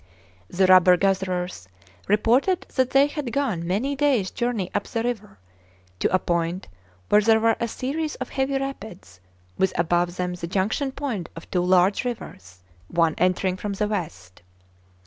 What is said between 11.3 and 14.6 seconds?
of two large rivers, one entering from the west.